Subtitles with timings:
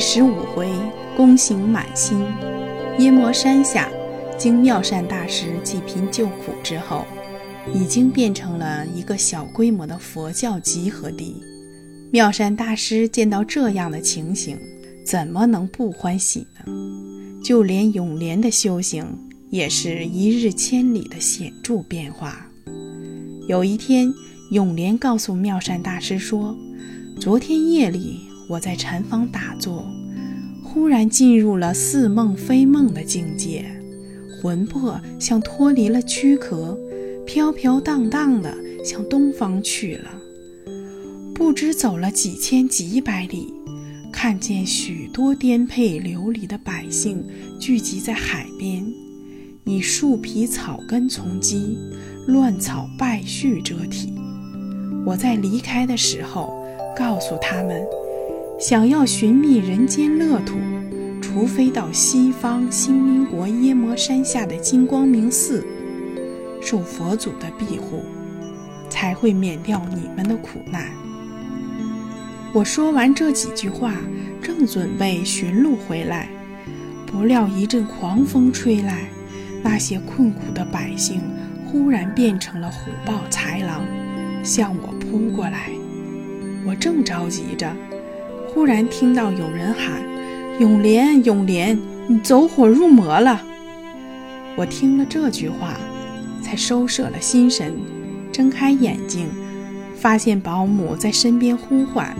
[0.00, 0.72] 十五回，
[1.14, 2.18] 功行满心。
[2.98, 3.90] 耶摩山下，
[4.38, 7.04] 经妙善大师济贫救苦之后，
[7.74, 11.36] 已经变成了一个小规模的佛教集合地。
[12.10, 14.58] 妙善大师见到这样的情形，
[15.04, 16.72] 怎么能不欢喜呢？
[17.44, 19.04] 就连永莲的修行，
[19.50, 22.46] 也是一日千里的显著变化。
[23.48, 24.10] 有一天，
[24.50, 26.56] 永莲告诉妙善大师说
[27.20, 29.86] ：“昨天夜里，我在禅房打坐。”
[30.72, 33.64] 忽然进入了似梦非梦的境界，
[34.40, 36.78] 魂魄像脱离了躯壳，
[37.26, 40.10] 飘飘荡荡的向东方去了。
[41.34, 43.52] 不知走了几千几百里，
[44.12, 47.24] 看见许多颠沛流离的百姓
[47.58, 48.86] 聚集在海边，
[49.64, 51.76] 以树皮草根从基，
[52.28, 54.14] 乱草败絮遮体。
[55.04, 57.84] 我在离开的时候，告诉他们。
[58.60, 60.58] 想要寻觅人间乐土，
[61.22, 65.64] 除非到西方新民国耶摩山下的金光明寺，
[66.60, 68.02] 受佛祖的庇护，
[68.90, 70.90] 才会免掉你们的苦难。
[72.52, 73.94] 我说完这几句话，
[74.42, 76.28] 正准备寻路回来，
[77.06, 79.08] 不料一阵狂风吹来，
[79.62, 81.22] 那些困苦的百姓
[81.64, 83.80] 忽然变成了虎豹豺狼，
[84.42, 85.70] 向我扑过来。
[86.66, 87.74] 我正着急着。
[88.52, 90.02] 忽然听到有人喊
[90.58, 93.40] ：“永莲，永莲，你走火入魔了！”
[94.56, 95.78] 我听了这句话，
[96.42, 97.72] 才收摄了心神，
[98.32, 99.28] 睁开眼睛，
[99.96, 102.14] 发现保姆在身边呼唤。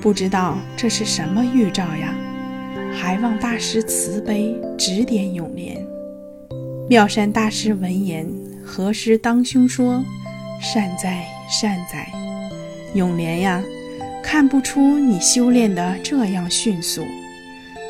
[0.00, 2.14] 不知道这是什么预兆呀？
[2.92, 5.84] 还望大师慈悲指点永莲。
[6.88, 8.26] 妙善大师闻言，
[8.64, 10.04] 何时当胸说
[10.62, 12.06] ：“善哉，善哉，
[12.94, 13.62] 永莲呀！”
[14.24, 17.04] 看不出你修炼的这样迅速，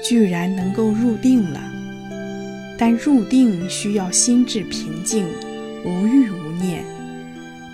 [0.03, 1.61] 居然能够入定了。
[2.77, 5.25] 但入定需要心智平静，
[5.85, 6.85] 无欲无念，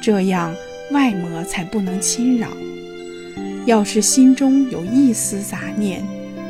[0.00, 0.54] 这样
[0.92, 2.48] 外魔才不能侵扰。
[3.64, 6.04] 要是心中有一丝杂念，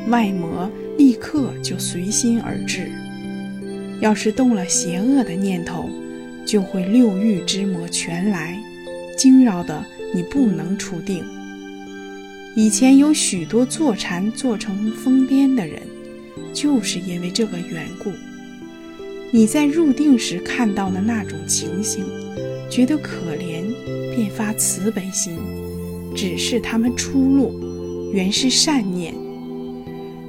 [0.09, 0.69] 外魔
[0.99, 2.91] 立刻就随心而至。
[4.01, 5.89] 要是动了邪恶的念头，
[6.45, 8.59] 就会六欲之魔全来，
[9.17, 9.83] 惊扰的
[10.13, 11.25] 你不能出定。
[12.57, 15.81] 以前有许多坐禅坐成疯癫的人，
[16.53, 18.11] 就是因为这个缘故。
[19.31, 22.05] 你在入定时看到的那种情形，
[22.69, 23.63] 觉得可怜，
[24.17, 25.39] 便发慈悲心，
[26.15, 29.15] 指示他们出路，原是善念，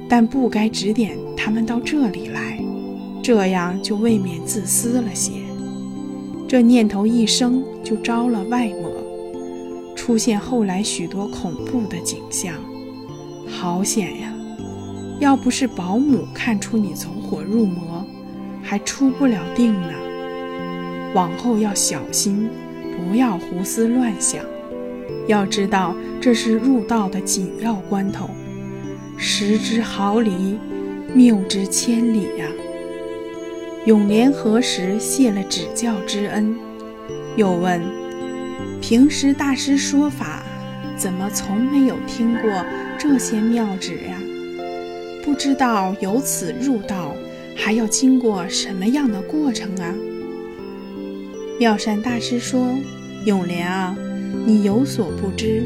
[0.08, 2.62] 但不该指点他们到这里来，
[3.20, 5.32] 这样就未免自私了些。
[6.46, 8.91] 这念头一生，就招了外魔。
[10.04, 12.56] 出现后来许多恐怖的景象，
[13.46, 14.34] 好险呀！
[15.20, 18.04] 要不是保姆看出你走火入魔，
[18.64, 19.92] 还出不了定呢。
[21.14, 22.50] 往后要小心，
[22.96, 24.44] 不要胡思乱想。
[25.28, 28.28] 要知道这是入道的紧要关头，
[29.16, 30.58] 失之毫厘，
[31.14, 32.46] 谬之千里呀！
[33.86, 36.56] 永莲何时谢了指教之恩？
[37.36, 38.01] 又问。
[38.82, 40.42] 平时大师说法，
[40.98, 42.50] 怎么从没有听过
[42.98, 44.20] 这些妙旨呀？
[45.24, 47.14] 不知道由此入道，
[47.54, 49.94] 还要经过什么样的过程啊？
[51.60, 52.74] 妙善大师说
[53.24, 53.96] ：“永莲啊，
[54.44, 55.62] 你有所不知，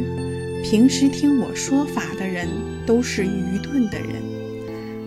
[0.62, 2.46] 平时听我说法的人
[2.84, 4.22] 都是愚钝的人，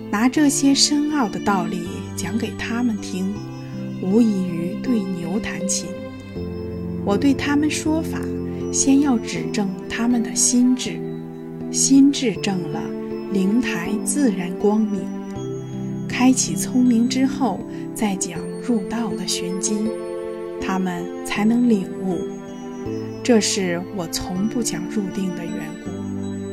[0.09, 3.31] 拿这些深奥的道理讲给他们听，
[4.01, 5.85] 无异于对牛弹琴。”
[7.05, 8.19] 我对他们说法，
[8.71, 10.99] 先要指正他们的心智，
[11.71, 12.81] 心智正了，
[13.31, 15.01] 灵台自然光明。
[16.07, 17.59] 开启聪明之后，
[17.95, 19.75] 再讲入道的玄机，
[20.61, 22.19] 他们才能领悟。
[23.23, 25.91] 这是我从不讲入定的缘故。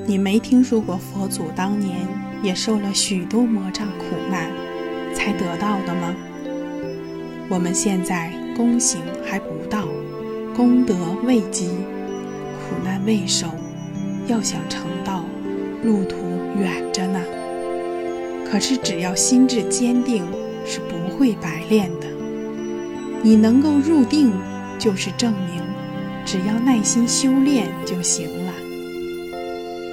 [0.06, 1.98] 你没听说过佛祖当年
[2.42, 4.50] 也受了许多魔障苦难，
[5.14, 6.14] 才得到的吗？
[7.48, 9.85] 我们现在功行还不到。
[10.56, 13.46] 功德未积，苦难未受，
[14.26, 15.22] 要想成道，
[15.84, 16.16] 路途
[16.58, 17.20] 远着呢。
[18.50, 20.24] 可是只要心智坚定，
[20.64, 22.06] 是不会白练的。
[23.22, 24.32] 你能够入定，
[24.78, 25.62] 就是证明，
[26.24, 28.52] 只要耐心修炼就行了。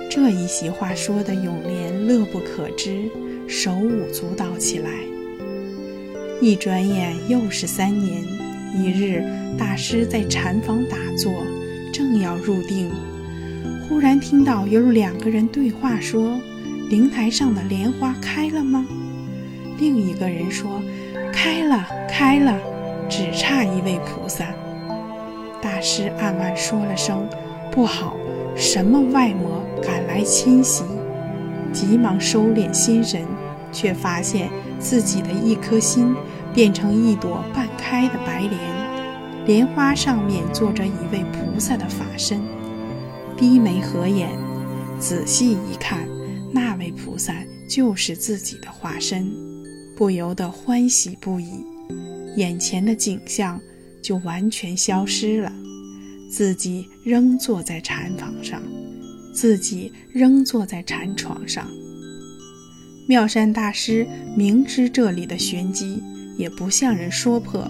[0.10, 3.10] 这一席话说的永莲乐不可支，
[3.50, 4.90] 手舞足蹈起来。
[6.40, 8.24] 一转眼又是三年。
[8.76, 9.24] 一日，
[9.58, 11.32] 大师在禅房打坐，
[11.92, 12.90] 正要入定，
[13.88, 16.40] 忽然听到有两个人对话，说
[16.90, 18.86] ：“灵台上的莲花开了吗？”
[19.78, 20.82] 另一个人说
[21.32, 22.60] ：“开了，开了，
[23.08, 24.46] 只差一位菩萨。”
[25.62, 27.28] 大师暗暗说了声
[27.72, 28.18] ：“不好，
[28.56, 30.84] 什么外魔赶来侵袭？”
[31.72, 33.22] 急忙收敛心神，
[33.72, 34.50] 却发现
[34.80, 36.14] 自己的一颗心
[36.54, 38.60] 变成一朵半开的白莲，
[39.46, 42.42] 莲花上面坐着一位菩萨的法身，
[43.36, 44.30] 低眉合眼，
[45.00, 46.08] 仔细一看，
[46.52, 47.36] 那位菩萨
[47.68, 49.32] 就是自己的化身。
[49.96, 51.64] 不由得欢喜不已，
[52.36, 53.60] 眼前的景象
[54.02, 55.52] 就完全消失了。
[56.32, 58.62] 自己仍坐在禅房上，
[59.34, 61.68] 自己仍坐在禅床上。
[63.08, 66.02] 妙善大师明知这里的玄机，
[66.38, 67.68] 也不向人说破。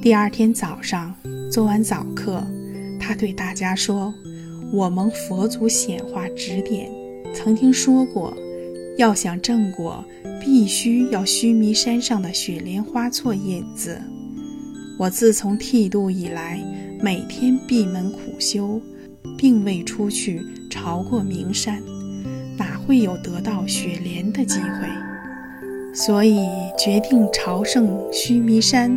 [0.00, 1.14] 第二天早上
[1.50, 2.46] 做完早课，
[2.98, 4.14] 他对大家说
[4.72, 6.90] ：“我蒙佛祖显化指点，
[7.34, 8.36] 曾经说过。”
[8.98, 10.04] 要想正果，
[10.40, 13.96] 必须要须弥山上的雪莲花做引子。
[14.98, 16.60] 我自从剃度以来，
[17.00, 18.80] 每天闭门苦修，
[19.36, 21.80] 并未出去朝过名山，
[22.56, 24.88] 哪会有得到雪莲的机会？
[25.92, 26.46] 所以
[26.78, 28.96] 决定朝圣须弥山，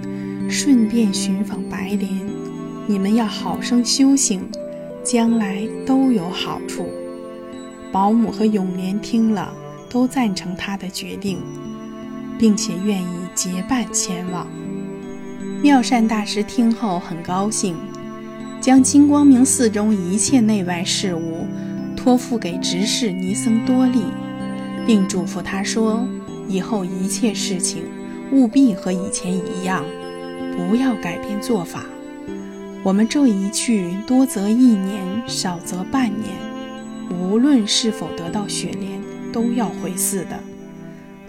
[0.49, 2.09] 顺便寻访白莲。
[2.87, 4.47] 你们要好生修行，
[5.03, 6.87] 将来都有好处。
[7.91, 9.53] 保姆和永莲听了。
[9.93, 11.37] 都赞成他的决定，
[12.39, 14.47] 并且愿意结伴前往。
[15.61, 17.75] 妙善大师听后很高兴，
[18.61, 21.45] 将金光明寺中一切内外事务
[21.93, 23.99] 托付给执事尼僧多利，
[24.87, 26.07] 并嘱咐他说
[26.47, 27.83] ：“以后一切事情
[28.31, 29.83] 务必和以前一样，
[30.57, 31.85] 不要改变做法。
[32.83, 36.35] 我们这一去，多则一年，少则半年，
[37.09, 38.99] 无论是否得到雪莲。”
[39.33, 40.37] 都要回寺的，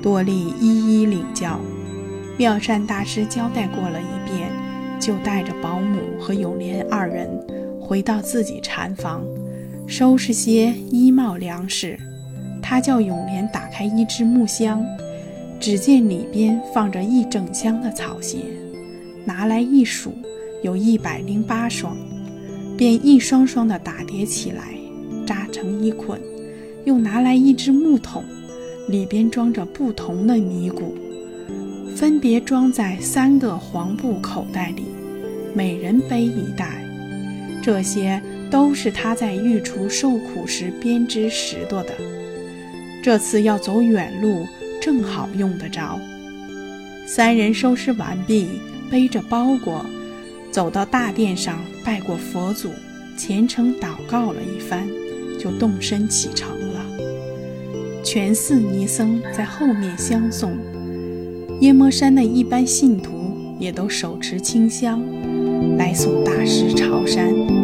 [0.02, 1.60] 多利一一领教。
[2.36, 4.50] 妙善大师交代过了一遍，
[4.98, 7.30] 就带着保姆和永莲二人
[7.80, 9.22] 回到自己禅房，
[9.86, 11.96] 收拾些衣帽粮食。
[12.60, 14.84] 他叫永莲打开一只木箱，
[15.62, 18.38] 只见里边放着一整箱的草鞋，
[19.24, 20.12] 拿来一数，
[20.64, 21.96] 有一百零八双，
[22.76, 24.74] 便一双双的打叠起来，
[25.24, 26.20] 扎成一捆。
[26.84, 28.24] 又拿来一只木桶，
[28.88, 30.96] 里边装着不同的尼姑，
[31.94, 34.82] 分别装在三个黄布口袋里，
[35.54, 36.84] 每人背一袋。
[37.62, 38.20] 这些
[38.50, 41.92] 都是他在御厨受苦时编织拾掇的。
[43.00, 44.44] 这次要走远路，
[44.82, 45.96] 正好用得着。
[47.06, 48.48] 三人收拾完毕，
[48.90, 49.86] 背着包裹，
[50.50, 52.70] 走到大殿上拜过佛祖，
[53.16, 54.88] 虔诚祷告了一番，
[55.38, 56.84] 就动身启程了。
[58.02, 60.58] 全寺尼僧在后面相送，
[61.60, 65.00] 耶摩山的一般信徒也都手持清香
[65.78, 67.61] 来送大师朝山。